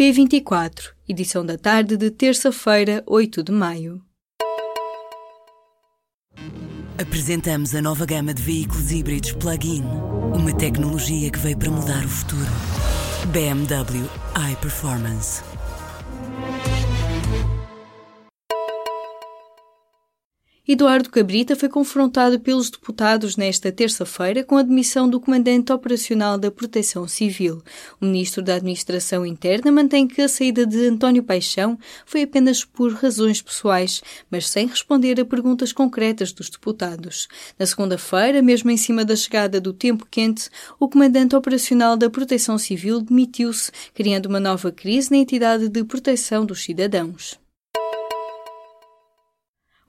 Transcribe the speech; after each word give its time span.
P24, 0.00 0.94
edição 1.06 1.44
da 1.44 1.58
tarde 1.58 1.94
de 1.94 2.10
terça-feira, 2.10 3.04
8 3.06 3.42
de 3.42 3.52
maio. 3.52 4.00
Apresentamos 6.98 7.74
a 7.74 7.82
nova 7.82 8.06
gama 8.06 8.32
de 8.32 8.42
veículos 8.42 8.90
híbridos 8.90 9.32
plug-in. 9.32 9.84
Uma 10.34 10.56
tecnologia 10.56 11.30
que 11.30 11.38
veio 11.38 11.58
para 11.58 11.70
mudar 11.70 12.02
o 12.02 12.08
futuro. 12.08 12.50
BMW 13.30 14.08
iPerformance. 14.52 15.49
Eduardo 20.72 21.10
Cabrita 21.10 21.56
foi 21.56 21.68
confrontado 21.68 22.38
pelos 22.38 22.70
deputados 22.70 23.36
nesta 23.36 23.72
terça-feira 23.72 24.44
com 24.44 24.56
a 24.56 24.62
demissão 24.62 25.10
do 25.10 25.18
comandante 25.18 25.72
operacional 25.72 26.38
da 26.38 26.48
Proteção 26.48 27.08
Civil. 27.08 27.60
O 28.00 28.06
ministro 28.06 28.40
da 28.40 28.54
Administração 28.54 29.26
Interna 29.26 29.72
mantém 29.72 30.06
que 30.06 30.22
a 30.22 30.28
saída 30.28 30.64
de 30.64 30.86
António 30.86 31.24
Paixão 31.24 31.76
foi 32.06 32.22
apenas 32.22 32.64
por 32.64 32.92
razões 32.92 33.42
pessoais, 33.42 34.00
mas 34.30 34.48
sem 34.48 34.68
responder 34.68 35.20
a 35.20 35.24
perguntas 35.24 35.72
concretas 35.72 36.30
dos 36.30 36.48
deputados. 36.48 37.26
Na 37.58 37.66
segunda-feira, 37.66 38.40
mesmo 38.40 38.70
em 38.70 38.76
cima 38.76 39.04
da 39.04 39.16
chegada 39.16 39.60
do 39.60 39.72
tempo 39.72 40.06
quente, 40.08 40.48
o 40.78 40.88
comandante 40.88 41.34
operacional 41.34 41.96
da 41.96 42.08
Proteção 42.08 42.56
Civil 42.58 43.00
demitiu-se, 43.00 43.72
criando 43.92 44.26
uma 44.26 44.38
nova 44.38 44.70
crise 44.70 45.10
na 45.10 45.16
entidade 45.16 45.68
de 45.68 45.82
proteção 45.82 46.46
dos 46.46 46.62
cidadãos. 46.62 47.39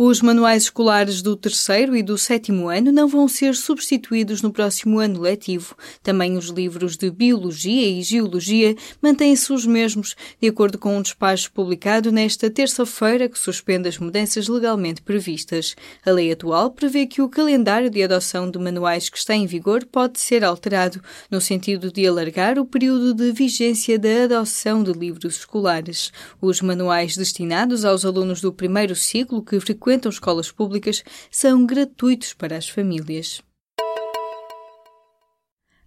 Os 0.00 0.22
manuais 0.22 0.62
escolares 0.62 1.22
do 1.22 1.34
terceiro 1.34 1.96
e 1.96 2.04
do 2.04 2.16
sétimo 2.16 2.68
ano 2.68 2.92
não 2.92 3.08
vão 3.08 3.26
ser 3.26 3.56
substituídos 3.56 4.40
no 4.42 4.52
próximo 4.52 5.00
ano 5.00 5.20
letivo. 5.20 5.74
Também 6.04 6.36
os 6.36 6.50
livros 6.50 6.96
de 6.96 7.10
Biologia 7.10 7.88
e 7.88 8.00
Geologia 8.00 8.76
mantêm-se 9.02 9.52
os 9.52 9.66
mesmos, 9.66 10.14
de 10.40 10.46
acordo 10.46 10.78
com 10.78 10.96
um 10.96 11.02
despacho 11.02 11.50
publicado 11.50 12.12
nesta 12.12 12.48
terça-feira 12.48 13.28
que 13.28 13.36
suspende 13.36 13.88
as 13.88 13.98
mudanças 13.98 14.46
legalmente 14.46 15.02
previstas. 15.02 15.74
A 16.06 16.12
lei 16.12 16.30
atual 16.30 16.70
prevê 16.70 17.04
que 17.04 17.20
o 17.20 17.28
calendário 17.28 17.90
de 17.90 18.00
adoção 18.00 18.48
de 18.48 18.56
manuais 18.56 19.08
que 19.08 19.18
está 19.18 19.34
em 19.34 19.46
vigor 19.46 19.84
pode 19.84 20.20
ser 20.20 20.44
alterado, 20.44 21.02
no 21.28 21.40
sentido 21.40 21.90
de 21.90 22.06
alargar 22.06 22.56
o 22.56 22.64
período 22.64 23.12
de 23.12 23.32
vigência 23.32 23.98
da 23.98 24.22
adoção 24.26 24.80
de 24.80 24.92
livros 24.92 25.38
escolares. 25.38 26.12
Os 26.40 26.60
manuais 26.60 27.16
destinados 27.16 27.84
aos 27.84 28.04
alunos 28.04 28.40
do 28.40 28.52
primeiro 28.52 28.94
ciclo 28.94 29.42
que 29.42 29.58
frequentam 29.58 29.87
frequentam 29.88 30.10
escolas 30.10 30.52
públicas 30.52 31.02
são 31.30 31.64
gratuitos 31.64 32.34
para 32.34 32.58
as 32.58 32.68
famílias. 32.68 33.40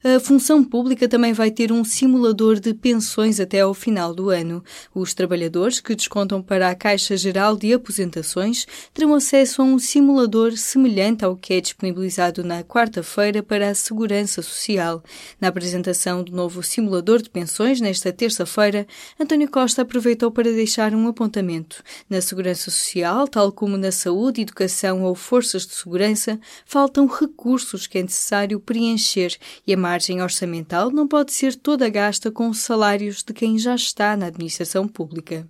A 0.03 0.19
função 0.19 0.63
pública 0.63 1.07
também 1.07 1.31
vai 1.31 1.52
ter 1.52 1.71
um 1.71 1.83
simulador 1.83 2.59
de 2.59 2.73
pensões 2.73 3.39
até 3.39 3.59
ao 3.59 3.71
final 3.71 4.16
do 4.16 4.31
ano. 4.31 4.63
Os 4.95 5.13
trabalhadores 5.13 5.80
que 5.80 5.93
descontam 5.93 6.41
para 6.41 6.69
a 6.69 6.75
Caixa 6.75 7.16
Geral 7.16 7.55
de 7.55 7.71
Aposentações 7.71 8.66
terão 8.95 9.13
acesso 9.13 9.61
a 9.61 9.66
um 9.66 9.77
simulador 9.77 10.58
semelhante 10.58 11.23
ao 11.23 11.35
que 11.35 11.53
é 11.53 11.61
disponibilizado 11.61 12.43
na 12.43 12.63
quarta-feira 12.63 13.43
para 13.43 13.69
a 13.69 13.75
Segurança 13.75 14.41
Social. 14.41 15.03
Na 15.39 15.49
apresentação 15.49 16.23
do 16.23 16.31
novo 16.31 16.63
simulador 16.63 17.21
de 17.21 17.30
pensões, 17.30 17.80
nesta 17.80 18.11
terça-feira, 18.11 18.88
António 19.19 19.52
Costa 19.52 19.83
aproveitou 19.83 20.31
para 20.31 20.52
deixar 20.52 20.95
um 20.95 21.08
apontamento. 21.08 21.83
Na 22.09 22.21
Segurança 22.21 22.71
Social, 22.71 23.27
tal 23.27 23.52
como 23.52 23.77
na 23.77 23.91
saúde, 23.91 24.41
educação 24.41 25.03
ou 25.03 25.13
forças 25.13 25.67
de 25.67 25.75
segurança, 25.75 26.39
faltam 26.65 27.05
recursos 27.05 27.86
que 27.86 27.99
é 27.99 28.02
necessário 28.02 28.59
preencher 28.59 29.38
e 29.67 29.71
a 29.71 29.91
margem 29.92 30.22
orçamental 30.22 30.89
não 30.89 31.06
pode 31.06 31.34
ser 31.34 31.53
toda 31.53 31.89
gasta 31.89 32.31
com 32.31 32.47
os 32.47 32.59
salários 32.59 33.22
de 33.23 33.34
quem 33.34 33.59
já 33.59 33.75
está 33.75 34.16
na 34.16 34.28
administração 34.28 34.88
pública. 34.88 35.50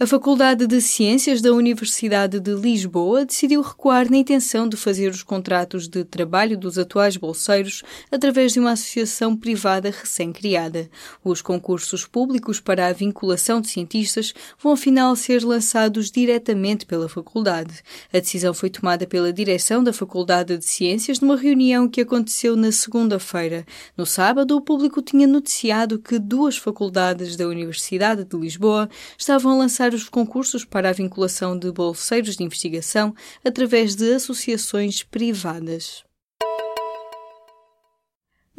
A 0.00 0.06
Faculdade 0.06 0.64
de 0.68 0.80
Ciências 0.80 1.42
da 1.42 1.52
Universidade 1.52 2.38
de 2.38 2.54
Lisboa 2.54 3.24
decidiu 3.24 3.60
recuar 3.60 4.08
na 4.08 4.18
intenção 4.18 4.68
de 4.68 4.76
fazer 4.76 5.10
os 5.10 5.24
contratos 5.24 5.88
de 5.88 6.04
trabalho 6.04 6.56
dos 6.56 6.78
atuais 6.78 7.16
bolseiros 7.16 7.82
através 8.08 8.52
de 8.52 8.60
uma 8.60 8.70
associação 8.70 9.36
privada 9.36 9.90
recém-criada. 9.90 10.88
Os 11.24 11.42
concursos 11.42 12.06
públicos 12.06 12.60
para 12.60 12.86
a 12.86 12.92
vinculação 12.92 13.60
de 13.60 13.70
cientistas 13.70 14.32
vão 14.62 14.74
afinal 14.74 15.16
ser 15.16 15.42
lançados 15.42 16.12
diretamente 16.12 16.86
pela 16.86 17.08
faculdade. 17.08 17.82
A 18.14 18.20
decisão 18.20 18.54
foi 18.54 18.70
tomada 18.70 19.04
pela 19.04 19.32
direção 19.32 19.82
da 19.82 19.92
Faculdade 19.92 20.56
de 20.56 20.64
Ciências 20.64 21.18
numa 21.18 21.36
reunião 21.36 21.88
que 21.88 22.02
aconteceu 22.02 22.54
na 22.54 22.70
segunda-feira. 22.70 23.66
No 23.96 24.06
sábado, 24.06 24.56
o 24.56 24.60
público 24.60 25.02
tinha 25.02 25.26
noticiado 25.26 25.98
que 25.98 26.20
duas 26.20 26.56
faculdades 26.56 27.34
da 27.34 27.48
Universidade 27.48 28.22
de 28.22 28.36
Lisboa 28.36 28.88
estavam 29.18 29.50
a 29.50 29.56
lançar 29.56 29.87
os 29.94 30.08
concursos 30.08 30.64
para 30.64 30.88
a 30.88 30.92
vinculação 30.92 31.58
de 31.58 31.70
bolseiros 31.70 32.36
de 32.36 32.44
investigação 32.44 33.14
através 33.44 33.94
de 33.94 34.12
associações 34.14 35.02
privadas. 35.02 36.07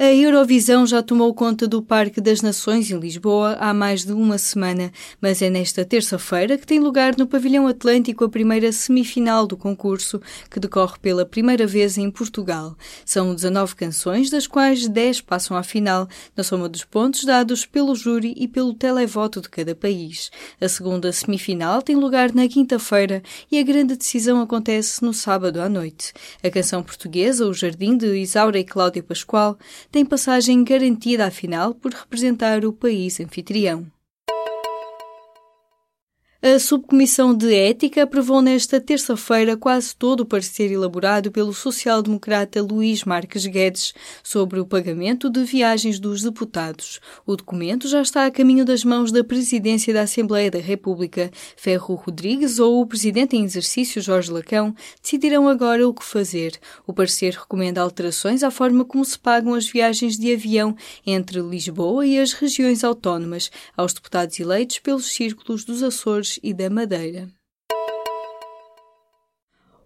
A 0.02 0.14
Eurovisão 0.14 0.88
já 0.88 1.04
tomou 1.04 1.34
conta 1.34 1.68
do 1.68 1.82
Parque 1.84 2.22
das 2.22 2.42
Nações 2.42 2.90
em 2.90 2.98
Lisboa 2.98 3.58
há 3.60 3.74
mais 3.74 4.06
de 4.06 4.14
uma 4.14 4.38
semana, 4.38 4.94
mas 5.20 5.42
é 5.42 5.50
nesta 5.50 5.84
terça-feira 5.84 6.58
que 6.58 6.66
tem 6.66 6.80
lugar 6.80 7.18
no 7.18 7.28
Pavilhão 7.28 7.68
Atlântico 7.68 8.24
a 8.24 8.30
primeira 8.30 8.72
semifinal 8.72 9.46
do 9.46 9.58
concurso, 9.58 10.22
que 10.50 10.58
decorre 10.58 10.98
pela 11.02 11.26
primeira 11.26 11.68
vez 11.68 11.98
em 11.98 12.10
Portugal. 12.10 12.78
São 13.04 13.36
19 13.36 13.76
canções, 13.76 14.30
das 14.30 14.48
quais 14.48 14.88
10 14.88 15.20
passam 15.20 15.58
à 15.58 15.64
final, 15.64 16.08
na 16.34 16.46
soma 16.46 16.70
dos 16.70 16.86
pontos 16.86 17.26
dados 17.26 17.66
pelo 17.66 17.94
júri 17.94 18.34
e 18.38 18.48
pelo 18.48 18.74
televoto 18.74 19.42
de 19.42 19.50
cada 19.50 19.76
país. 19.76 20.32
A 20.62 20.70
segunda 20.70 21.12
semifinal 21.12 21.82
tem 21.82 21.98
lugar 21.98 22.34
na 22.34 22.48
quinta-feira 22.48 23.22
e 23.52 23.60
a 23.60 23.64
grande 23.64 23.98
decisão 23.98 24.40
acontece 24.40 25.04
no 25.04 25.14
sábado 25.14 25.60
à 25.60 25.68
noite. 25.68 26.14
A 26.42 26.50
canção 26.50 26.82
portuguesa 26.82 27.46
O 27.46 27.54
Jardim 27.54 27.98
de 27.98 28.16
Isaura 28.16 28.58
e 28.58 28.64
Cláudia 28.64 29.04
Pascoal 29.04 29.58
tem 29.92 30.06
passagem 30.06 30.64
garantida 30.64 31.26
à 31.26 31.32
final 31.32 31.74
por 31.74 31.92
representar 31.92 32.64
o 32.66 32.72
país 32.72 33.20
anfitrião. 33.20 33.86
A 36.42 36.58
Subcomissão 36.58 37.36
de 37.36 37.54
Ética 37.54 38.04
aprovou 38.04 38.42
nesta 38.42 38.80
terça-feira 38.80 39.58
quase 39.58 39.94
todo 39.94 40.22
o 40.22 40.26
parecer 40.26 40.72
elaborado 40.72 41.34
pelo 41.34 41.54
social-democrata 41.54 42.62
Luís 42.62 43.04
Marques 43.04 43.46
Guedes 43.46 43.94
sobre 44.24 44.58
o 44.58 44.66
pagamento 44.66 45.30
de 45.30 45.44
viagens 45.44 46.00
dos 46.00 46.22
deputados. 46.22 47.02
O 47.26 47.36
documento 47.36 47.90
já 47.90 48.02
está 48.02 48.26
a 48.26 48.32
caminho 48.32 48.64
das 48.64 48.86
mãos 48.86 49.12
da 49.12 49.22
Presidência 49.22 49.94
da 49.94 50.04
Assembleia 50.04 50.50
da 50.50 50.60
República. 50.60 51.30
Ferro 51.58 51.96
Rodrigues 51.96 52.58
ou 52.58 52.80
o 52.80 52.88
Presidente 52.88 53.36
em 53.36 53.44
exercício 53.44 54.02
Jorge 54.02 54.32
Lacão 54.32 54.74
decidirão 55.04 55.46
agora 55.46 55.86
o 55.86 55.94
que 55.94 56.06
fazer. 56.06 56.58
O 56.88 56.94
parecer 56.94 57.34
recomenda 57.34 57.82
alterações 57.82 58.44
à 58.44 58.50
forma 58.50 58.86
como 58.86 59.04
se 59.04 59.20
pagam 59.20 59.54
as 59.54 59.68
viagens 59.68 60.18
de 60.18 60.34
avião 60.34 60.74
entre 61.06 61.42
Lisboa 61.42 62.08
e 62.08 62.18
as 62.18 62.32
regiões 62.32 62.82
autónomas 62.86 63.52
aos 63.76 63.92
deputados 63.92 64.40
eleitos 64.40 64.80
pelos 64.80 65.14
círculos 65.14 65.66
dos 65.66 65.84
Açores 65.84 66.29
e 66.44 66.54
da 66.54 66.70
Madeira. 66.70 67.39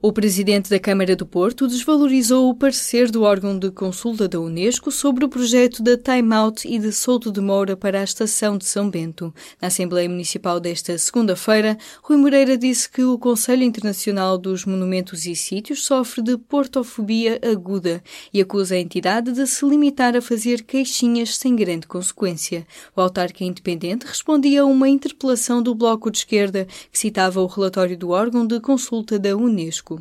O 0.06 0.12
presidente 0.12 0.70
da 0.70 0.78
Câmara 0.82 1.16
do 1.16 1.26
Porto 1.26 1.66
desvalorizou 1.66 2.50
o 2.50 2.54
parecer 2.54 3.10
do 3.10 3.22
órgão 3.22 3.58
de 3.58 3.72
consulta 3.72 4.28
da 4.28 4.38
Unesco 4.38 4.92
sobre 4.92 5.24
o 5.24 5.30
projeto 5.30 5.82
da 5.82 5.96
Time 5.98 6.36
Out 6.36 6.68
e 6.68 6.78
de 6.78 6.92
Souto 6.92 7.32
de 7.32 7.40
Moura 7.40 7.78
para 7.78 8.02
a 8.02 8.04
estação 8.04 8.58
de 8.58 8.66
São 8.66 8.90
Bento. 8.90 9.34
Na 9.62 9.70
Assembleia 9.70 10.10
Municipal 10.10 10.60
desta 10.60 10.98
segunda-feira, 10.98 11.78
Rui 12.02 12.18
Moreira 12.18 12.58
disse 12.58 12.90
que 12.90 13.02
o 13.02 13.18
Conselho 13.18 13.64
Internacional 13.64 14.38
dos 14.38 14.66
Monumentos 14.66 15.26
e 15.26 15.38
Sítios 15.38 15.86
sofre 15.86 16.22
de 16.22 16.38
portofobia 16.38 17.40
aguda 17.42 18.04
e 18.34 18.42
acusa 18.42 18.76
a 18.76 18.80
entidade 18.80 19.32
de 19.32 19.48
se 19.48 19.66
limitar 19.66 20.18
a 20.18 20.22
fazer 20.22 20.64
queixinhas 20.64 21.38
sem 21.38 21.56
grande 21.56 21.88
consequência. 21.88 22.68
O 22.94 23.00
autarca 23.00 23.46
independente 23.46 24.06
respondia 24.06 24.64
a 24.64 24.66
uma 24.66 24.90
interpelação 24.90 25.64
do 25.64 25.74
Bloco 25.74 26.12
de 26.12 26.18
Esquerda 26.18 26.68
que 26.92 27.00
citava 27.00 27.40
o 27.40 27.48
relatório 27.48 27.98
do 27.98 28.10
órgão 28.10 28.46
de 28.46 28.60
consulta 28.60 29.18
da 29.18 29.34
Unesco. 29.34 29.93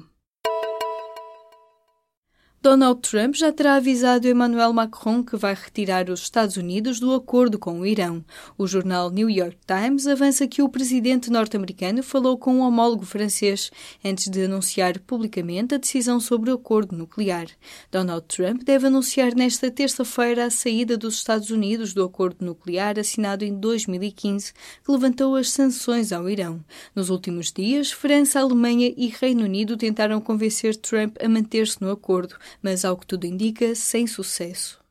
Donald 2.63 3.01
Trump 3.01 3.35
já 3.35 3.51
terá 3.51 3.75
avisado 3.75 4.29
Emmanuel 4.29 4.73
Macron 4.73 5.25
que 5.25 5.37
vai 5.37 5.53
retirar 5.53 6.09
os 6.09 6.23
Estados 6.23 6.57
Unidos 6.57 7.01
do 7.01 7.13
acordo 7.13 7.59
com 7.59 7.81
o 7.81 7.85
Irão. 7.85 8.25
O 8.57 8.69
jornal 8.69 9.11
New 9.11 9.29
York 9.29 9.59
Times 9.67 10.07
avança 10.07 10.47
que 10.47 10.63
o 10.63 10.69
presidente 10.69 11.29
norte-americano 11.29 12.05
falou 12.05 12.39
com 12.39 12.55
um 12.55 12.61
homólogo 12.61 13.05
francês 13.05 13.69
antes 14.05 14.29
de 14.29 14.45
anunciar 14.45 15.01
publicamente 15.01 15.75
a 15.75 15.79
decisão 15.79 16.21
sobre 16.21 16.53
o 16.53 16.55
acordo 16.55 16.97
nuclear. 16.97 17.49
Donald 17.91 18.27
Trump 18.29 18.63
deve 18.63 18.87
anunciar 18.87 19.35
nesta 19.35 19.69
terça-feira 19.69 20.45
a 20.45 20.51
saída 20.51 20.97
dos 20.97 21.15
Estados 21.15 21.51
Unidos 21.51 21.93
do 21.93 22.05
acordo 22.05 22.47
nuclear 22.47 22.97
assinado 22.97 23.45
em 23.45 23.59
2015, 23.59 24.53
que 24.85 24.93
levantou 24.93 25.35
as 25.35 25.51
sanções 25.51 26.13
ao 26.13 26.31
Irão. 26.31 26.65
Nos 26.95 27.11
últimos 27.11 27.51
dias, 27.51 27.91
França, 27.91 28.39
Alemanha 28.39 28.95
e 28.97 29.09
Reino 29.09 29.43
Unido 29.43 29.77
tentaram 29.77 30.21
convencer 30.21 30.77
Trump 30.77 31.17
a 31.21 31.29
manter-se 31.29 31.83
no 31.83 31.91
acordo 31.91 32.37
mas 32.61 32.85
ao 32.85 32.97
que 32.97 33.07
tudo 33.07 33.25
indica, 33.25 33.75
sem 33.75 34.07
sucesso. 34.07 34.82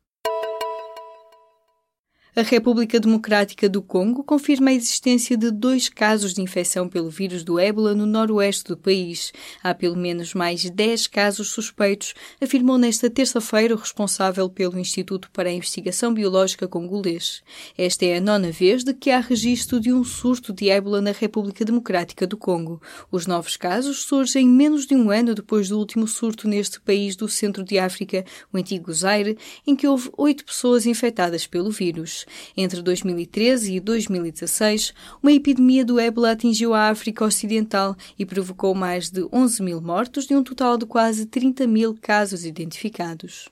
A 2.33 2.43
República 2.43 2.97
Democrática 2.97 3.67
do 3.67 3.81
Congo 3.81 4.23
confirma 4.23 4.69
a 4.69 4.73
existência 4.73 5.35
de 5.35 5.51
dois 5.51 5.89
casos 5.89 6.33
de 6.33 6.41
infecção 6.41 6.87
pelo 6.87 7.09
vírus 7.09 7.43
do 7.43 7.59
ébola 7.59 7.93
no 7.93 8.05
noroeste 8.05 8.69
do 8.69 8.77
país. 8.77 9.33
Há 9.61 9.73
pelo 9.73 9.97
menos 9.97 10.33
mais 10.33 10.69
10 10.69 11.07
casos 11.07 11.49
suspeitos, 11.49 12.13
afirmou 12.39 12.77
nesta 12.77 13.09
terça-feira 13.09 13.75
o 13.75 13.77
responsável 13.77 14.49
pelo 14.49 14.79
Instituto 14.79 15.29
para 15.31 15.49
a 15.49 15.51
Investigação 15.51 16.13
Biológica 16.13 16.69
Congolês. 16.69 17.43
Esta 17.77 18.05
é 18.05 18.15
a 18.15 18.21
nona 18.21 18.49
vez 18.49 18.85
de 18.85 18.93
que 18.93 19.11
há 19.11 19.19
registro 19.19 19.77
de 19.77 19.91
um 19.91 20.01
surto 20.01 20.53
de 20.53 20.69
ébola 20.69 21.01
na 21.01 21.11
República 21.11 21.65
Democrática 21.65 22.25
do 22.25 22.37
Congo. 22.37 22.81
Os 23.11 23.27
novos 23.27 23.57
casos 23.57 24.03
surgem 24.03 24.47
menos 24.47 24.85
de 24.85 24.95
um 24.95 25.11
ano 25.11 25.35
depois 25.35 25.67
do 25.67 25.77
último 25.77 26.07
surto 26.07 26.47
neste 26.47 26.79
país 26.79 27.13
do 27.17 27.27
centro 27.27 27.61
de 27.61 27.77
África, 27.77 28.23
o 28.53 28.57
antigo 28.57 28.93
Zaire, 28.93 29.37
em 29.67 29.75
que 29.75 29.85
houve 29.85 30.09
oito 30.17 30.45
pessoas 30.45 30.85
infectadas 30.85 31.45
pelo 31.45 31.69
vírus. 31.69 32.20
Entre 32.55 32.81
2013 32.81 33.75
e 33.75 33.79
2016, 33.79 34.93
uma 35.21 35.31
epidemia 35.31 35.85
do 35.85 35.99
ébola 35.99 36.31
atingiu 36.31 36.73
a 36.73 36.89
África 36.89 37.25
Ocidental 37.25 37.95
e 38.17 38.25
provocou 38.25 38.73
mais 38.73 39.09
de 39.09 39.27
11 39.31 39.63
mil 39.63 39.81
mortos 39.81 40.25
de 40.25 40.35
um 40.35 40.43
total 40.43 40.77
de 40.77 40.85
quase 40.85 41.25
30 41.25 41.67
mil 41.67 41.95
casos 42.01 42.45
identificados. 42.45 43.49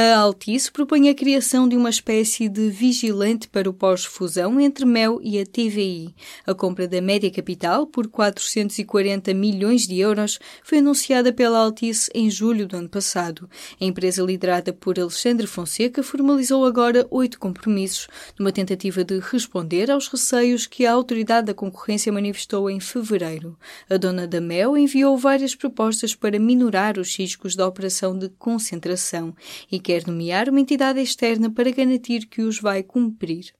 A 0.00 0.16
Altice 0.16 0.70
propõe 0.70 1.08
a 1.08 1.14
criação 1.14 1.68
de 1.68 1.76
uma 1.76 1.90
espécie 1.90 2.48
de 2.48 2.70
vigilante 2.70 3.48
para 3.48 3.68
o 3.68 3.72
pós-fusão 3.72 4.60
entre 4.60 4.84
Mel 4.84 5.18
e 5.20 5.40
a 5.40 5.44
TVI. 5.44 6.14
A 6.46 6.54
compra 6.54 6.86
da 6.86 7.00
Média 7.00 7.28
Capital 7.32 7.84
por 7.84 8.06
440 8.06 9.34
milhões 9.34 9.88
de 9.88 9.98
euros 9.98 10.38
foi 10.62 10.78
anunciada 10.78 11.32
pela 11.32 11.58
Altice 11.58 12.08
em 12.14 12.30
julho 12.30 12.64
do 12.64 12.76
ano 12.76 12.88
passado. 12.88 13.50
A 13.80 13.84
empresa 13.84 14.22
liderada 14.22 14.72
por 14.72 15.00
Alexandre 15.00 15.48
Fonseca 15.48 16.00
formalizou 16.00 16.64
agora 16.64 17.04
oito 17.10 17.36
compromissos, 17.36 18.06
numa 18.38 18.52
tentativa 18.52 19.02
de 19.02 19.18
responder 19.18 19.90
aos 19.90 20.06
receios 20.06 20.64
que 20.64 20.86
a 20.86 20.92
Autoridade 20.92 21.48
da 21.48 21.54
Concorrência 21.54 22.12
manifestou 22.12 22.70
em 22.70 22.78
fevereiro. 22.78 23.58
A 23.90 23.96
dona 23.96 24.28
da 24.28 24.40
Mel 24.40 24.78
enviou 24.78 25.18
várias 25.18 25.56
propostas 25.56 26.14
para 26.14 26.38
minorar 26.38 27.00
os 27.00 27.16
riscos 27.16 27.56
da 27.56 27.66
operação 27.66 28.16
de 28.16 28.28
concentração 28.38 29.34
e 29.68 29.87
quer 29.88 30.06
nomear 30.06 30.50
uma 30.50 30.60
entidade 30.60 31.00
externa 31.00 31.50
para 31.50 31.70
garantir 31.70 32.26
que 32.26 32.42
os 32.42 32.60
vai 32.60 32.82
cumprir. 32.82 33.54